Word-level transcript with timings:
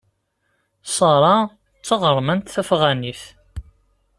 Sarah 0.95 1.39
d 1.79 1.83
taɣermant 1.87 2.51
tafɣanit. 2.53 3.23